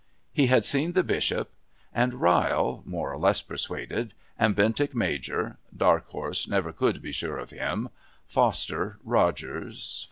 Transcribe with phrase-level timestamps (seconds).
[0.33, 1.51] He had seen the Bishop,
[1.93, 7.37] and Ryle (more or less persuaded), and Bentinck Major (dark horse, never could be sure
[7.37, 7.87] of him),
[8.25, 9.99] Foster, Rogers...